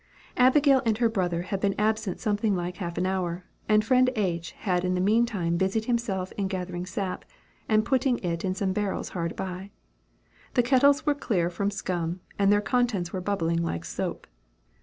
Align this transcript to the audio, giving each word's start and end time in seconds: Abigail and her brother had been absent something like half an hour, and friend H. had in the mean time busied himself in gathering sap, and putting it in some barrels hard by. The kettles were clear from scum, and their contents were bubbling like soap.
Abigail 0.35 0.81
and 0.83 0.97
her 0.97 1.09
brother 1.09 1.43
had 1.43 1.59
been 1.61 1.75
absent 1.77 2.19
something 2.19 2.55
like 2.55 2.77
half 2.77 2.97
an 2.97 3.05
hour, 3.05 3.45
and 3.69 3.85
friend 3.85 4.09
H. 4.15 4.49
had 4.53 4.83
in 4.83 4.95
the 4.95 4.99
mean 4.99 5.27
time 5.27 5.57
busied 5.57 5.85
himself 5.85 6.31
in 6.37 6.47
gathering 6.47 6.87
sap, 6.87 7.23
and 7.69 7.85
putting 7.85 8.17
it 8.23 8.43
in 8.43 8.55
some 8.55 8.73
barrels 8.73 9.09
hard 9.09 9.35
by. 9.35 9.69
The 10.55 10.63
kettles 10.63 11.05
were 11.05 11.13
clear 11.13 11.51
from 11.51 11.69
scum, 11.69 12.19
and 12.39 12.51
their 12.51 12.61
contents 12.61 13.13
were 13.13 13.21
bubbling 13.21 13.61
like 13.61 13.85
soap. 13.85 14.25